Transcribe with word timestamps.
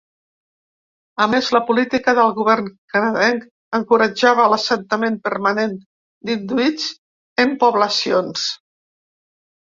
A 1.25 1.25
més 1.33 1.49
la 1.55 1.59
política 1.67 2.15
del 2.19 2.33
govern 2.39 2.71
canadenc 2.93 3.45
encoratjava 3.79 4.47
l'assentament 4.55 5.21
permanent 5.29 5.77
d'inuits 6.31 6.91
en 7.47 7.55
poblacions. 7.67 8.49